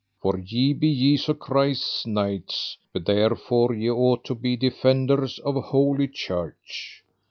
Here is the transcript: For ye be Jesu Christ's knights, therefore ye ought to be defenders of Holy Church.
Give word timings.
For 0.19 0.39
ye 0.39 0.73
be 0.73 0.95
Jesu 0.95 1.35
Christ's 1.35 2.07
knights, 2.07 2.75
therefore 2.91 3.71
ye 3.75 3.91
ought 3.91 4.23
to 4.25 4.33
be 4.33 4.57
defenders 4.57 5.37
of 5.37 5.53
Holy 5.65 6.07
Church. 6.07 7.03